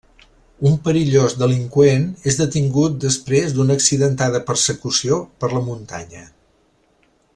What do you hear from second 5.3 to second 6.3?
per la muntanya.